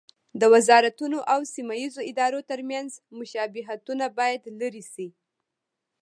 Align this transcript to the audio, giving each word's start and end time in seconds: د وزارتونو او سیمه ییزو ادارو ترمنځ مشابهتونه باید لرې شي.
د 0.39 0.43
وزارتونو 0.53 1.17
او 1.33 1.39
سیمه 1.53 1.75
ییزو 1.81 2.01
ادارو 2.11 2.39
ترمنځ 2.49 2.89
مشابهتونه 3.19 4.05
باید 4.17 4.41
لرې 4.59 4.83
شي. 4.93 5.07